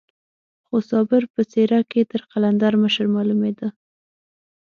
خو 0.65 0.75
صابر 0.89 1.23
په 1.33 1.41
څېره 1.51 1.79
کې 1.91 2.01
تر 2.11 2.21
قلندر 2.31 2.73
مشر 2.83 3.05
معلومېده. 3.15 3.67